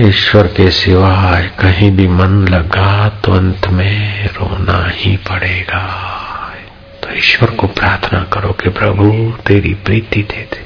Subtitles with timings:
[0.00, 5.82] ईश्वर के सिवाय कहीं भी मन लगा तो अंत में रोना ही पड़ेगा।
[7.02, 10.64] तो ईश्वर को प्रार्थना करो कि प्रभु, तेरी प्रीति दे दे।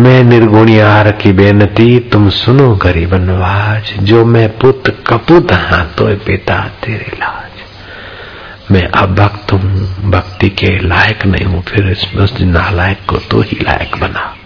[0.00, 6.60] मैं निर्गुणियार की बेनती, तुम सुनो गरीब नवाज़ जो मैं पुत कपुत हाँ तो पिता
[6.84, 7.50] तेरे लाज।
[8.70, 13.96] मैं अभक्त हूँ, भक्ति के लायक नहीं हूँ, फिर उस नालायक को तो ही लायक
[13.96, 14.36] बना।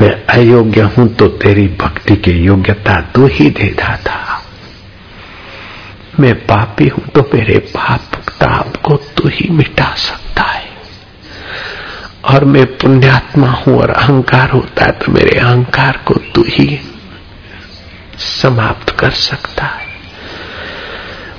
[0.00, 4.42] मैं अयोग्य हूँ तो तेरी भक्ति की योग्यता तू ही दे था
[6.20, 10.68] मैं पापी हूँ तो मेरे पाप ताप को तू ही मिटा सकता है।
[12.24, 16.80] और मैं पुण्यात्मा हूँ और अहंकार होता है तो मेरे अहंकार को तू ही
[18.18, 19.92] समाप्त कर सकता है।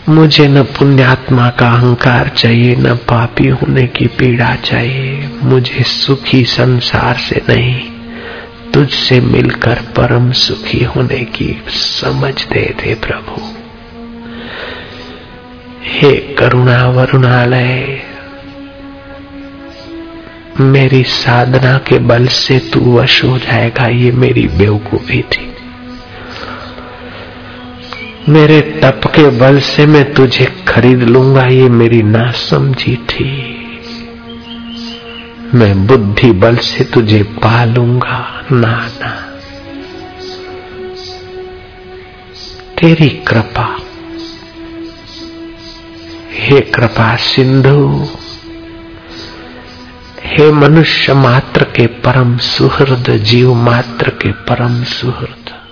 [0.09, 7.17] मुझे न पुण्यात्मा का अहंकार चाहिए, न पापी होने की पीड़ा चाहिए। मुझे सुखी संसार
[7.17, 7.94] से नहीं
[8.75, 13.41] तुझसे मिलकर परम सुखी होने की समझ दे दे प्रभु।
[15.83, 18.01] हे करुणा वरुणालय,
[20.59, 25.55] मेरी साधना के बल से तू वश हो जाएगा, ये मेरी बेवकूफ़ी थी।
[28.29, 33.54] मेरे तप के बल से मैं तुझे खरीद लूँगा, ये मेरी नासमझी थी।
[35.55, 39.21] मैं बुद्धि बल से तुझे पालूँगा ना ना
[42.79, 43.77] तेरी कृपा।
[46.31, 48.07] हे कृपा सिंधु,
[50.21, 55.64] हे मनुष्य मात्र के परम सुहृद, जीव मात्र के परम सुहृद।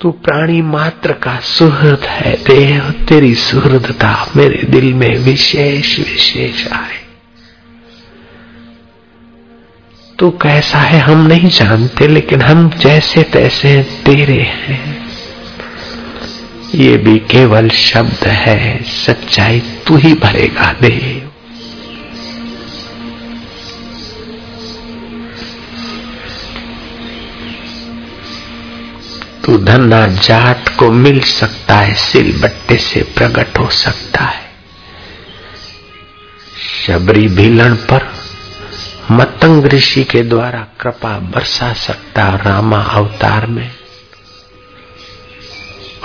[0.00, 6.98] तू प्राणी मात्र का सुहृद है। देव तेरी सुहृदता मेरे दिल में विशेष विशेष आए।
[10.18, 15.08] तू कैसा है हम नहीं जानते, लेकिन हम जैसे तैसे तेरे हैं।
[16.74, 21.27] ये भी केवल शब्द है, सच्चाई तू ही भरेगा देव
[29.68, 34.48] धन्ना जाट को मिल सकता है, सिल बट्टे से प्रकट हो सकता है।
[36.86, 38.12] शबरी भीलन पर
[39.10, 43.70] मतंग ऋषि के द्वारा कृपा बरसा सकता रामा अवतार में।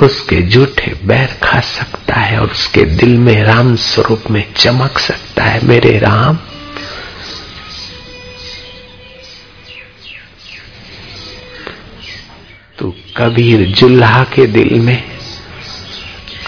[0.03, 5.43] उसके जूठे बैर खा सकता है और उसके दिल में राम स्वरूप में चमक सकता
[5.43, 6.37] है, मेरे राम।
[13.17, 15.03] कबीर जुल्हा के दिल में,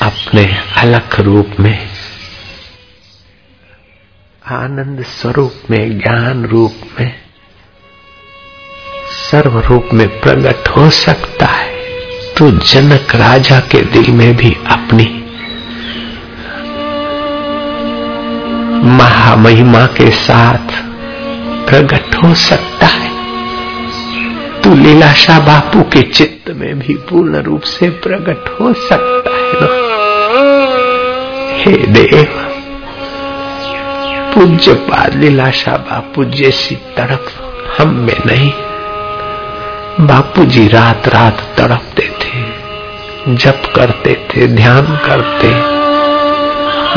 [0.01, 1.89] अपने अलख रूप में,
[4.51, 7.15] आनंद स्वरूप में, ज्ञान रूप में,
[9.31, 11.75] सर्व रूप में प्रकट हो सकता है।
[12.37, 15.21] तो जनक राजा के दिल में भी अपनी
[18.87, 20.83] महामहिमा के साथ
[21.69, 22.74] प्रकट हो सकता
[24.65, 29.85] तू लीलाशाह बापू के चित्त में भी पूर्ण रूप से प्रकट हो सकता है
[31.61, 32.51] हे देव
[34.33, 37.25] पूज्य पाद लीलाशाह बापू जैसी तड़प
[37.79, 38.51] हम में नहीं।
[40.07, 42.43] बापू जी रात रात तड़पते थे,
[43.35, 45.51] जप करते थे, ध्यान करते,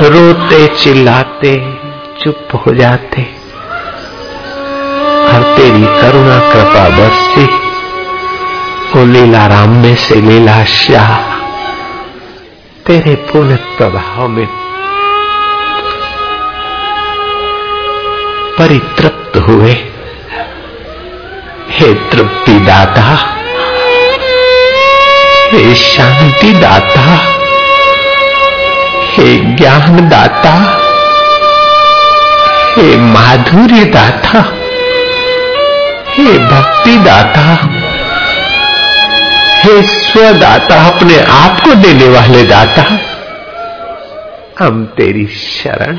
[0.09, 1.77] रोते, चिल्लाते,
[2.25, 3.38] चुप हो जाते।
[5.59, 7.45] तेरी करुणा कृपा बरसी।
[8.93, 11.15] वो लीला राम में से लीला श्याह
[12.87, 14.47] तेरे पूर्ण प्रभाव में
[18.59, 19.73] परितृप्त हुए।
[21.71, 23.09] हे तृप्ति दाता
[25.53, 27.03] हे शांति दाता
[29.09, 30.55] हे ज्ञान दाता
[32.73, 34.58] हे माधुर्य दाता
[36.19, 37.69] हे भक्ति दाता
[39.59, 42.99] हे स्वदाता, अपने आप को देने वाले दाता,
[44.65, 45.99] हम तेरी शरण,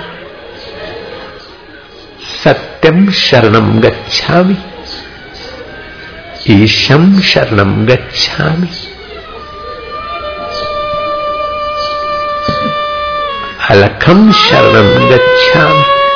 [2.43, 4.57] सत्यम शरणम गच्छामि,
[6.49, 8.67] ईशम शरणम गच्छामि।
[13.69, 16.08] अलखम शरणम गच्छामि।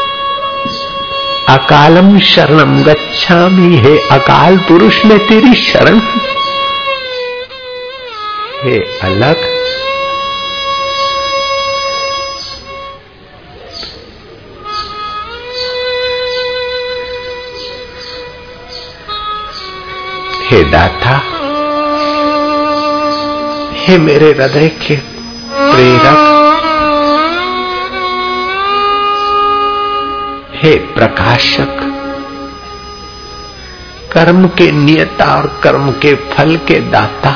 [1.50, 6.00] अकालम शरणम गच्छामि हे अकाल पुरुष, में तेरी शरण
[8.64, 9.36] हे अलग।
[20.44, 21.22] हे दाता,
[23.74, 24.96] हे मेरे हृदय के
[25.54, 26.33] प्रेरक।
[30.64, 31.80] हे प्रकाशक,
[34.14, 37.32] कर्म के नियता और कर्म के फल के दाता,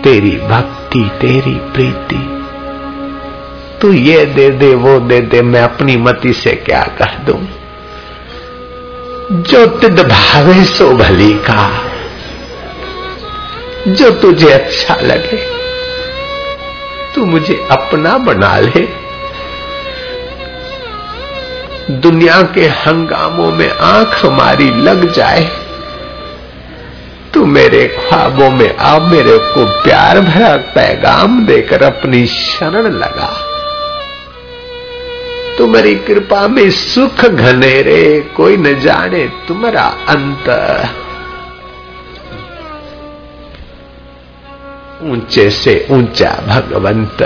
[0.00, 2.44] तेरी भक्ति, तेरी प्रीति,
[3.82, 7.32] तू ये दे दे, वो दे दे, मैं अपनी मति से क्या कह दू?
[9.32, 11.82] जो तिद भावे सो भली का,
[13.88, 15.36] जो तुझे अच्छा लगे,
[17.14, 18.99] तू मुझे अपना बना ले।
[21.90, 25.44] दुनिया के हंगामों में आँख हमारी लग जाए,
[27.34, 33.30] तू मेरे ख्वाबों में अब मेरे को प्यार भरा पैगाम देकर अपनी शरण लगा।
[35.58, 40.48] तुम्हारी कृपा में सुख घनेरे, कोई न जाने तुम्हारा अंत
[45.02, 47.22] ऊँचे से ऊँचा भगवंत।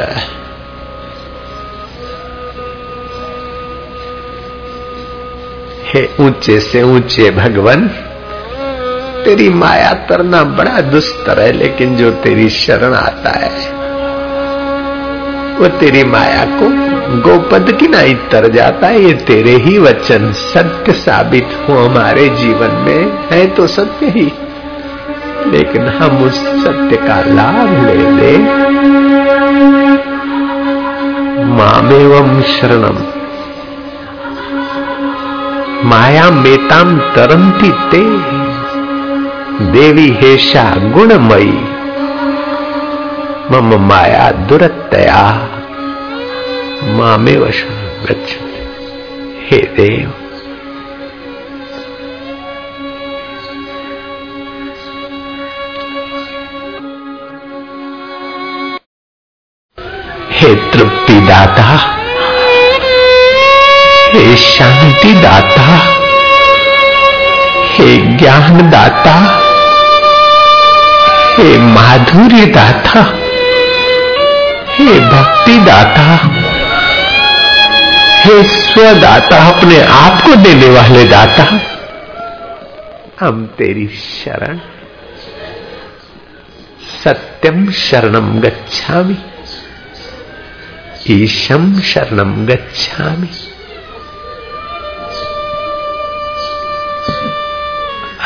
[5.94, 7.88] हे ऊँचे से ऊँचे, भगवान,
[9.24, 13.50] तेरी माया तरना बड़ा दुस्तर है, लेकिन जो तेरी शरण आता है,
[15.58, 16.68] वो तेरी माया को
[17.20, 22.70] गोपद की नहीं तर जाता है। ये तेरे ही वचन सत्य साबित हो हमारे जीवन
[22.70, 24.32] में। है तो सत्य ही,
[25.46, 28.38] लेकिन हम उस सत्य का लाभ ले ले।
[31.44, 33.23] मामेवम शरणम
[35.84, 38.02] माया मेताम तरंती ते।
[39.72, 41.52] देवी हेशा गुणमयी।
[43.50, 45.48] मम माया दुरतया
[46.84, 47.44] मामेव
[48.06, 48.32] गच्छ
[49.48, 50.12] हे देव।
[60.30, 62.03] हे तृप्ति दाता
[64.14, 65.62] हे शांति दाता
[67.70, 69.14] हे ज्ञान दाता
[71.36, 73.00] हे माधुर्य दाता
[74.74, 76.30] हे भक्ति दाता
[78.24, 81.60] हे स्वदाता अपने आप को देने वाले दाता,
[83.20, 84.58] हम तेरी शरण,
[87.04, 89.16] सत्यम शरणम गच्छामि,
[91.10, 93.53] ईशम शरणम गच्छामि।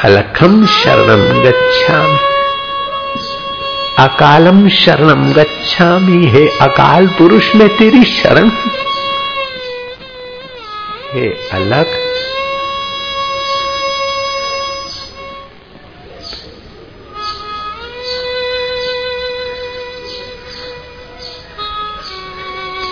[0.04, 2.18] अलखम शरणम गच्छामि।
[3.98, 8.50] अकालम शरणम गच्छामि। हे अकाल पुरुष, में तेरी शरण
[11.12, 11.86] हे। अलग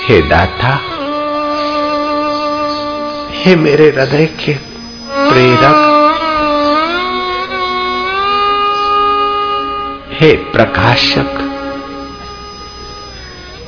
[0.03, 0.81] हे दाता,
[3.32, 4.53] हे मेरे हृदय के
[5.31, 5.95] प्रेरक
[10.20, 11.52] हे प्रकाशक,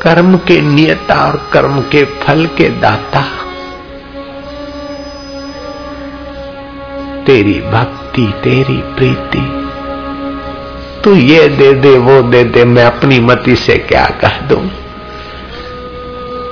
[0.02, 3.20] कर्म के नियता और कर्म के फल के दाता,
[7.26, 9.70] तेरी भक्ति, तेरी प्रीति,
[11.04, 14.56] तू ये दे दे, वो दे दे, मैं अपनी मति से क्या कह दू?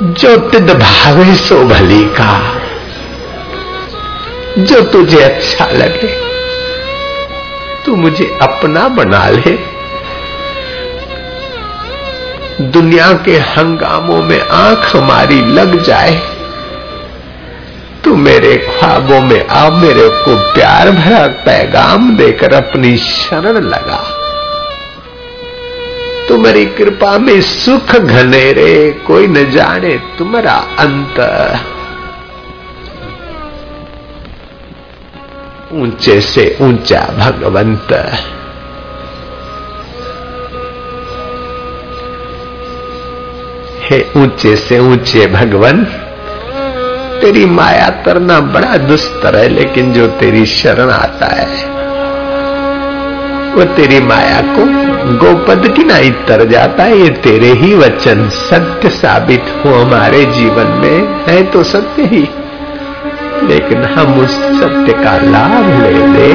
[0.03, 2.61] जो तिद भावे सो भली का,
[4.59, 6.27] जो तुझे अच्छा लगे,
[7.87, 9.76] तू मुझे अपना बना ले।
[12.61, 16.15] दुनिया के हंगामों में आँख हमारी लग जाए,
[18.05, 23.99] तू मेरे ख्वाबों में आ मेरे को प्यार भरा पैगाम देकर अपनी शरण लगा।
[26.29, 31.21] तुम्हारी कृपा में सुख घनेरे, कोई न जाने तुम्हारा अंत
[35.73, 37.93] ऊँचे से ऊँचा भगवंत।
[43.91, 45.85] हे, ऊँचे से ऊँचे भगवान।
[47.21, 51.47] तेरी माया तरना बड़ा दुस्तर है, लेकिन जो तेरी शरण आता है,
[53.55, 54.65] वो तेरी माया को
[55.17, 60.67] गोपद की नहीं तर जाता है। ये तेरे ही वचन सत्य साबित हो हमारे जीवन
[60.67, 62.29] में। है तो सत्य ही,
[63.43, 66.35] लेकिन हम उस सत्य का लाभ ले ले।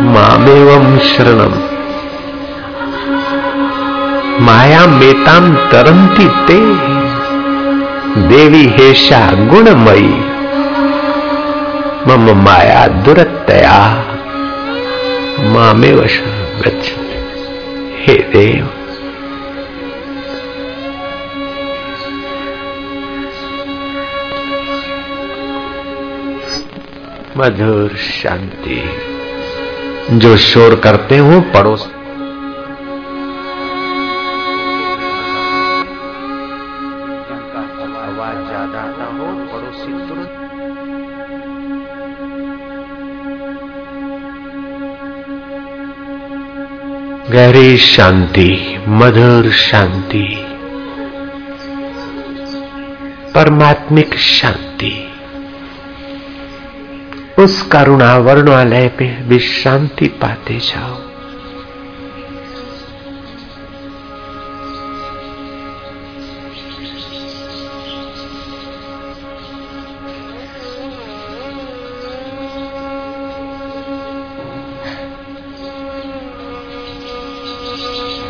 [0.00, 1.75] मामेवम शरणम
[4.40, 6.60] माया मेताम तरंती ते।
[8.28, 10.14] देवी हेशा गुणमयी।
[12.08, 14.04] मम माया दुरतया
[15.40, 16.00] मामेव
[16.64, 16.92] गच्छ।
[17.98, 18.68] हे देव।
[27.36, 28.90] मधुर शांति।
[30.10, 31.95] जो शोर करते हो पड़ोस
[47.36, 50.46] गहरी शांति मधुर शांति
[53.34, 55.08] परमात्मिक शांति।
[57.38, 61.05] उस करुणा वर्णालय पे विश्रांति पाते जाओ।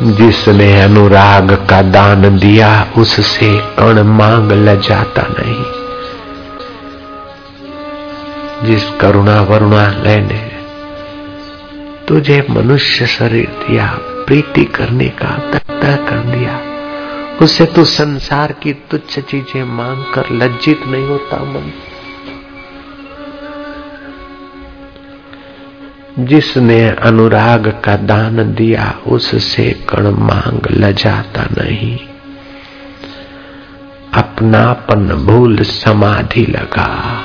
[0.03, 5.63] जिसने अनुराग का दान दिया, उससे कण मांग ल जाता नहीं।
[8.65, 10.51] जिस करुणा वरुणा ने
[12.07, 16.61] तुझे मनुष्य शरीर दिया, प्रीति करने का तय कर दिया।
[17.41, 21.71] उससे तू संसार की तुच्छ चीज़ें मांग कर लज्जित नहीं होता मन।
[26.19, 31.99] जिसने अनुराग का दान दिया, उससे कण मांग लजाता नहीं।
[34.13, 37.21] अपनापन भूल समाधि लगा।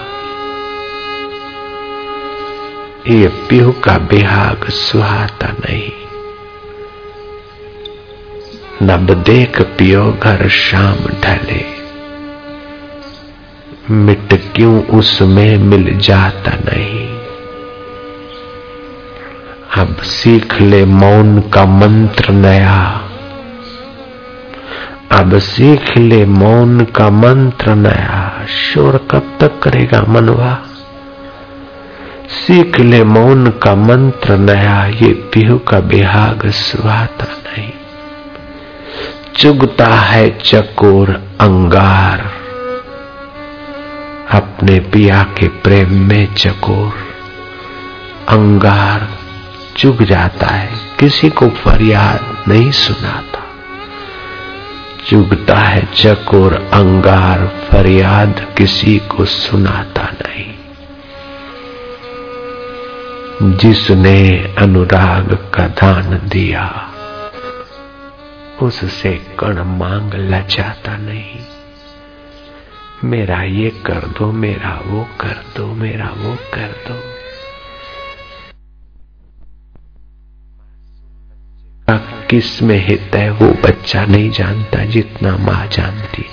[3.09, 5.93] ये पीहू का बिहाग सुहाता नहीं।
[8.83, 11.65] नब देख पियो घर शाम ढले।
[13.91, 17.12] मिट क्यों उसमें मिल जाता नहीं।
[19.79, 23.09] अब सीख ले मौन का मंत्र नया।
[25.12, 30.59] अब सीख ले मौन का मंत्र नया। शोर कब तक करेगा मनवा?
[32.29, 37.73] सीख ले मौन का मंत्र नया। ये पीहू का बिहाग सुहाता नहीं।
[39.37, 41.11] चुगता है चकोर
[41.41, 42.31] अंगार।
[44.31, 46.93] अपने पिया के प्रेम में चकोर
[48.29, 49.22] अंगार।
[49.76, 53.43] चुग जाता है, किसी को फरियाद नहीं सुनाता।
[55.11, 60.55] चुगता है चकोर अंगार, फरियाद किसी को सुनाता नहीं।
[63.59, 66.88] जिसने अनुराग का दान दिया,
[68.62, 71.38] उससे कण मांग लजाता नहीं।
[73.05, 77.12] मेरा ये कर दो, मेरा वो कर दो, मेरा वो कर दो।
[82.33, 86.25] किसमें हित है वो बच्चा नहीं जानता जितना माँ जानती।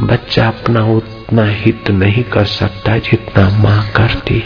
[0.00, 4.42] बच्चा अपना उतना हित नहीं कर सकता जितना माँ करती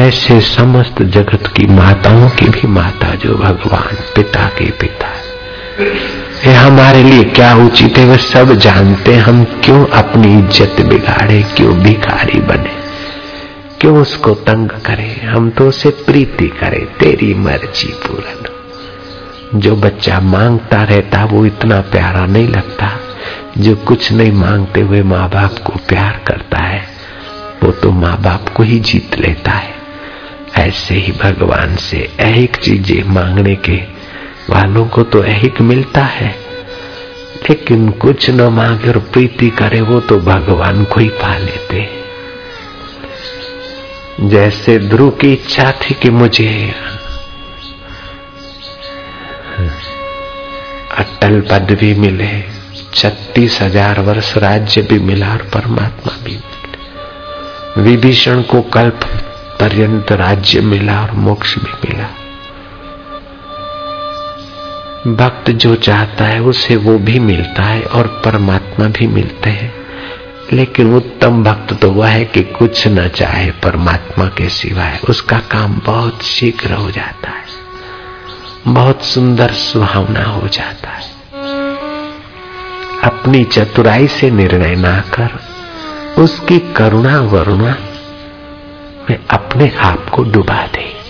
[0.00, 5.88] ऐसे समस्त जगत की माताओं की भी माता जो भगवान पिता के पिता है।
[6.46, 8.04] ये हमारे लिए क्या उचित है?
[8.04, 12.78] वे सब जानते हम क्यों अपनी इज़्ज़त बिगाड़े, क्यों भिखारी बने?
[13.80, 15.10] क्यों उसको तंग करे?
[15.24, 18.49] हम तो उसे प्रीति करें, तेरी मर्ज़ी पूर्ण
[19.54, 23.00] जो बच्चा माँगता रहता, वो इतना प्यारा नहीं लगता।
[23.58, 26.86] जो कुछ नहीं मांगते हुए माँ बाप को प्यार करता है।
[27.62, 29.74] वो तो माँ बाप को ही जीत लेता है।
[30.56, 33.76] ऐसे ही भगवान से ऐहिक चीज़ें मांगने के
[34.50, 36.34] वालों को तो ऐहिक मिलता है।
[37.50, 42.00] लेकिन कुछ न मांगे और प्रीति करे, वो तो भगवान को ही पा लेते
[44.20, 46.74] जैसे ध्रुव की इच्छा थी कि मुझे
[51.00, 52.42] अटल पद भी मिले,
[52.94, 59.00] छत्तीस हज़ार वर्ष राज्य भी मिला और परमात्मा भी मिले। विभीषण को कल्प
[59.60, 62.08] पर्यंत राज्य मिला और मोक्ष भी मिला।
[65.06, 69.74] भक्त जो चाहता है, उसे वो भी मिलता है और परमात्मा भी मिलते हैं।
[70.52, 75.80] लेकिन उत्तम भक्त तो वह है कि कुछ न चाहे परमात्मा के सिवाय, उसका काम
[75.84, 77.69] बहुत शीघ्र हो जाता है।
[78.70, 81.10] बहुत सुंदर सुहावना हो जाता है।
[83.04, 85.40] अपनी चतुराई से निर्णय ना कर,
[86.22, 87.76] उसकी करुणा वरुणा
[89.10, 91.00] में अपने आप को डुबा दे।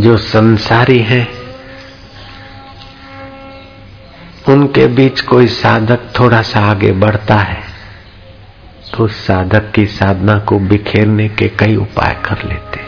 [0.00, 1.28] जो संसारी है,
[4.48, 7.65] उनके बीच कोई साधक थोड़ा सा आगे बढ़ता है।
[8.96, 12.80] तो साधक की साधना को बिखेरने के कई उपाय कर लेते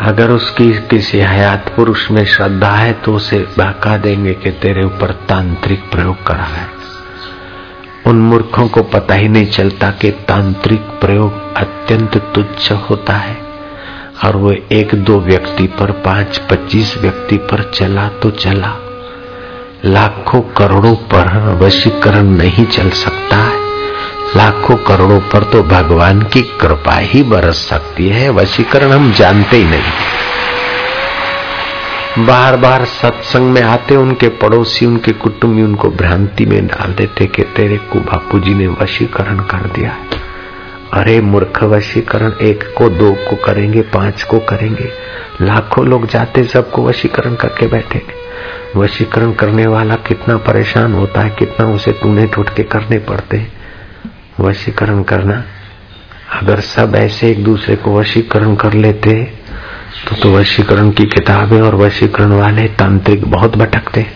[0.00, 5.10] अगर उसकी किसी हयात पुरुष में श्रद्धा है तो उसे बहका देंगे कि तेरे ऊपर
[5.28, 6.66] तांत्रिक प्रयोग करा है।
[8.06, 13.36] उन मूर्खों को पता ही नहीं चलता कि तांत्रिक प्रयोग अत्यंत तुच्छ होता है
[14.24, 18.76] और वो एक दो व्यक्ति पर, पाँच पच्चीस व्यक्ति पर चला तो चला।
[19.84, 23.61] लाखों करोड़ों पर वशीकरण नहीं चल सकता है।
[24.36, 29.64] लाखों करोड़ों पर तो भगवान की कृपा ही बरस सकती है, वशीकरण हम जानते ही
[29.64, 29.82] नहीं।
[32.26, 37.42] बार बार सत्संग में आते, उनके पड़ोसी, उनके कुटुंबी उनको भ्रांति में डाल देते कि
[37.42, 39.96] तेरे को बापू जी ने वशीकरण कर दिया
[40.92, 44.92] अरे मूर्ख, वशीकरण एक को, दो को करेंगे, पाँच को करेंगे।
[45.40, 48.22] लाखों लोग जाते, सबको वशीकरण करके बैठेंगे
[48.76, 53.61] वशीकरण करने वाला कितना परेशान होता है, कितना उसे टूने टूट के करने पड़ते हैं।
[54.40, 55.42] वशीकरण करना।
[56.32, 59.22] अगर सब ऐसे एक दूसरे को वशीकरण कर लेते
[60.08, 64.06] तो तो वशीकरण की किताबें और वशीकरण वाले तांत्रिक बहुत भटकते।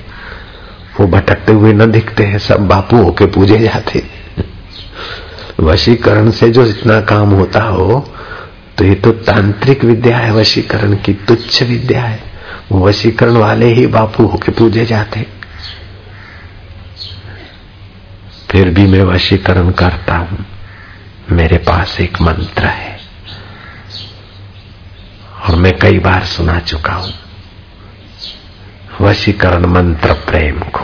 [1.01, 4.03] वो भटकते हुए न दिखते हैं, सब बापू होके पूजे जाते।
[5.61, 8.05] वशीकरण से जो इतना काम होता हो
[8.79, 12.19] तो ये तो तांत्रिक विद्या है, वशीकरण की तुच्छ विद्या है।
[12.73, 15.27] वशीकरण वाले ही बापू होके पूजे जाते।
[18.57, 20.47] फिर भी मैं वशीकरण करता हूँ।
[21.31, 22.99] मेरे पास एक मंत्र है।
[25.45, 27.13] और मैं कई बार सुना चुका हूँ।
[29.01, 30.81] वशीकरण मंत्र प्रेम को।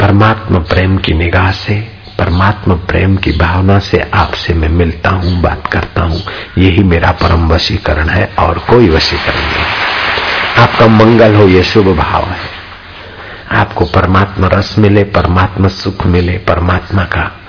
[0.00, 1.80] परमात्मा प्रेम की निगाह से,
[2.18, 6.22] परमात्मा प्रेम की भावना से आपसे मैं मिलता हूँ, बात करता हूँ।
[6.58, 9.64] यही मेरा परम वशीकरण है और कोई वशीकरण नहीं।
[10.58, 12.58] आपका मंगल हो यह शुभ भाव है।
[13.52, 17.40] आपको परमात्मा रस मिले, परमात्मा सुख मिले, परमात्मा का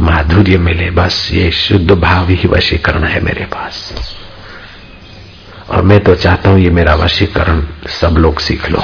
[0.00, 3.94] माधुर्य मिले, बस ये शुद्ध भाव ही वशीकरण है मेरे पास।
[5.70, 8.82] और मैं तो चाहता हूँ ये मेरा वशीकरण सब लोग सीख लो।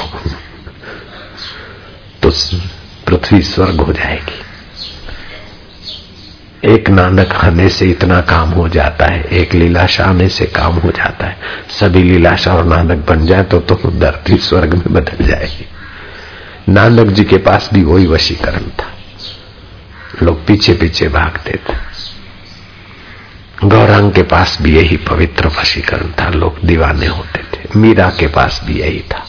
[2.22, 2.30] तो
[3.06, 4.42] पृथ्वी स्वर्ग हो जाएगी।
[6.64, 10.90] एक नानक आने से इतना काम हो जाता है, एक लीलाशा आने से काम हो
[10.90, 11.36] जाता है।
[11.80, 15.66] सभी लीलाशा और नानक बन जाए तो तो धरती स्वर्ग में बदल जाएगी।
[16.68, 18.98] नानक जी के पास भी वही वशीकरण था।
[20.22, 21.76] लोग पीछे पीछे भागते थे।
[23.64, 28.60] गौरांग के पास भी यही पवित्र वशीकरण था। लोग दीवाने होते थे। मीरा के पास
[28.64, 29.26] भी यही था।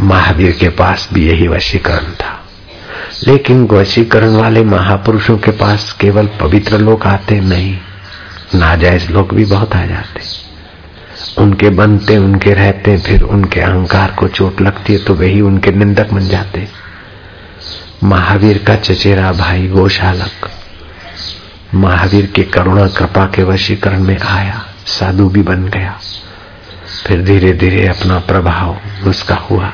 [0.00, 2.48] महावीर के पास भी यही वशीकरण था।
[3.28, 7.78] लेकिन वशीकरण वाले महापुरुषों के पास केवल पवित्र लोग आते नहीं।
[8.54, 10.47] नाजायज लोग भी बहुत आ जाते।
[11.38, 16.12] उनके बनते, उनके रहते, फिर उनके अहंकार को चोट लगती है तो वही उनके निंदक
[16.12, 16.66] बन जाते
[18.04, 20.48] महावीर का चचेरा भाई गोशालक,
[21.74, 25.98] महावीर के करुणा, कृपा के वशीकरण में आया, साधु भी बन गया।
[27.06, 29.68] फिर धीरे धीरे अपना प्रभाव उसका हुआ।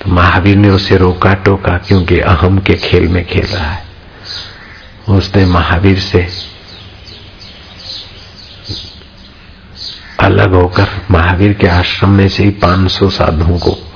[0.00, 3.82] तो महावीर ने उसे रोका टोका क्योंकि अहम के खेल में खेल रहा है।
[5.08, 6.26] उसने महावीर से
[10.24, 13.92] अलग होकर महावीर के आश्रम में से ही 500 साधुओं को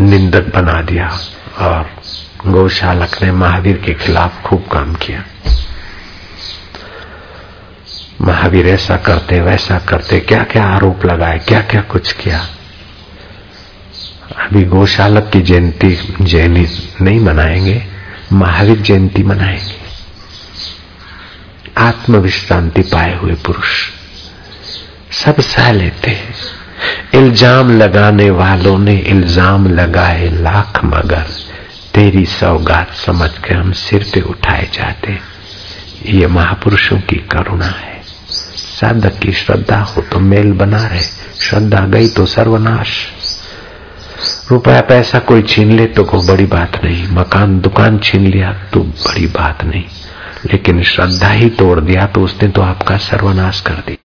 [0.00, 1.18] निंदक बना दिया
[1.58, 1.90] और
[2.46, 5.24] गौशालक ने महावीर के खिलाफ खूब काम किया।
[8.20, 12.48] महावीर ऐसा करते, वैसा करते क्या क्या आरोप लगाए क्या क्या कुछ किया।
[14.36, 17.86] अभी गौशालक की जयंती जयंती नहीं मनाएँगे,
[18.32, 19.82] महावीर जयंती मनाएँगे।
[21.78, 24.01] आत्मविश्रांति पाए हुए पुरुष।
[25.14, 26.34] सब सह लेते हैं।
[27.14, 31.26] इल्ज़ाम लगाने वालों ने इल्ज़ाम लगाए लाख मगर।
[31.94, 35.18] तेरी सौगात समझ कर हम सिर पे उठाए जाते
[36.10, 41.00] ये महापुरुषों की करुणा है। साधक की श्रद्धा हो तो मेल बना रहे।
[41.40, 42.96] श्रद्धा गई तो सर्वनाश।
[44.50, 48.80] रुपया पैसा कोई छीन ले तो कोई बड़ी बात नहीं। मकान, दुकान छीन लिया तो
[48.80, 49.84] बड़ी बात नहीं।
[50.46, 54.01] लेकिन श्रद्धा ही तोड़ दिया तो उसने तो आपका सर्वनाश कर दिया।